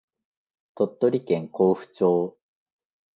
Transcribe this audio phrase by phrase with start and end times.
[0.73, 2.35] 鳥取県江府町